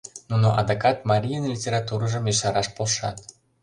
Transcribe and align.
Нуно 0.29 0.47
адакат 0.61 0.97
марийын 1.09 1.45
литературыжым 1.53 2.23
ешараш 2.31 2.67
полшат. 2.75 3.17